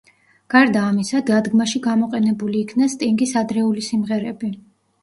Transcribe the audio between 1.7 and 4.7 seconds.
გამოყენებული იქნა სტინგის ადრეული სიმღერები.